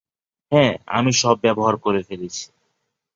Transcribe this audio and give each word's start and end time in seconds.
হ্যাঁ, 0.51 0.73
আমি 0.87 1.11
সব 1.13 1.35
ব্যবহার 1.41 1.75
করে 1.77 2.01
ফেলেছি। 2.03 2.43